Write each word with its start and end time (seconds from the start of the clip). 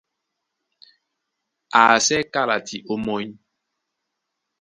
Á 1.79 1.81
asɛ́ 1.95 2.21
kálati 2.33 2.77
ómɔ́ny. 2.93 3.27